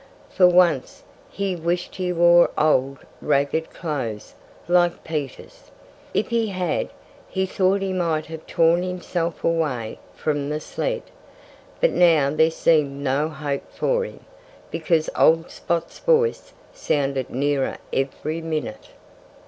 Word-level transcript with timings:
For 0.31 0.47
once, 0.47 1.03
he 1.29 1.55
wished 1.55 1.97
he 1.97 2.11
wore 2.11 2.49
old, 2.57 2.97
ragged 3.21 3.69
clothes, 3.69 4.33
like 4.67 5.03
Peter's. 5.03 5.69
If 6.11 6.29
he 6.29 6.47
had, 6.47 6.89
he 7.29 7.45
thought 7.45 7.83
he 7.83 7.93
might 7.93 8.25
have 8.25 8.47
torn 8.47 8.81
himself 8.81 9.43
away 9.43 9.99
from 10.15 10.49
the 10.49 10.59
sled. 10.59 11.03
But 11.79 11.91
now 11.91 12.31
there 12.31 12.49
seemed 12.49 13.03
no 13.03 13.29
hope 13.29 13.69
for 13.71 14.03
him, 14.03 14.21
because 14.71 15.07
old 15.15 15.51
Spot's 15.51 15.99
voice 15.99 16.51
sounded 16.73 17.29
nearer 17.29 17.77
every 17.93 18.41
minute. 18.41 18.89